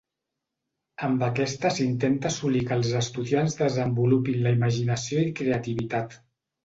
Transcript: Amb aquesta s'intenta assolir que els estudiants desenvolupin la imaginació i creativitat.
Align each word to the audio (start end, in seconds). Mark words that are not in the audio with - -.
Amb 1.07 1.25
aquesta 1.27 1.71
s'intenta 1.75 2.31
assolir 2.31 2.63
que 2.69 2.75
els 2.81 2.95
estudiants 3.01 3.59
desenvolupin 3.63 4.41
la 4.47 4.55
imaginació 4.59 5.27
i 5.27 5.31
creativitat. 5.43 6.19